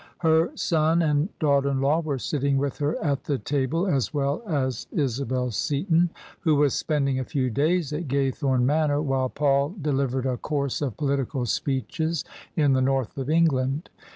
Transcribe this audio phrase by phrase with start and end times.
[0.25, 4.41] Her son and daughter in law were sitting with her at the table, as well
[4.47, 10.25] as Isabel Seaton, who was spending a few days at Gaythornc Manor while Paul delivered
[10.25, 12.25] a course of political speeches
[12.55, 13.91] in the north of England.